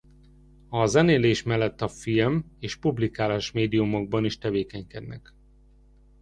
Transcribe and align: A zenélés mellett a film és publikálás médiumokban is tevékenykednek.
A 0.69 0.85
zenélés 0.85 1.43
mellett 1.43 1.81
a 1.81 1.87
film 1.87 2.55
és 2.59 2.75
publikálás 2.77 3.51
médiumokban 3.51 4.25
is 4.25 4.37
tevékenykednek. 4.37 5.33